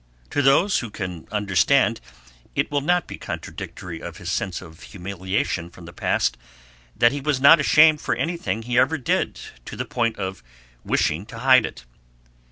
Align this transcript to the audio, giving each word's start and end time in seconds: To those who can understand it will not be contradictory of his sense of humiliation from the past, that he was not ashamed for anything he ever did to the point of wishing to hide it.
To 0.31 0.41
those 0.41 0.79
who 0.79 0.89
can 0.89 1.27
understand 1.31 2.01
it 2.55 2.71
will 2.71 2.81
not 2.81 3.05
be 3.05 3.19
contradictory 3.19 4.01
of 4.01 4.17
his 4.17 4.31
sense 4.31 4.59
of 4.59 4.81
humiliation 4.81 5.69
from 5.69 5.85
the 5.85 5.93
past, 5.93 6.39
that 6.95 7.11
he 7.11 7.21
was 7.21 7.39
not 7.39 7.59
ashamed 7.59 8.01
for 8.01 8.15
anything 8.15 8.63
he 8.63 8.79
ever 8.79 8.97
did 8.97 9.39
to 9.65 9.75
the 9.75 9.85
point 9.85 10.17
of 10.17 10.41
wishing 10.83 11.27
to 11.27 11.37
hide 11.37 11.67
it. 11.67 11.85